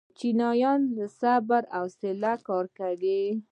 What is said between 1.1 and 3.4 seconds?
صبر او حوصله کار کوي.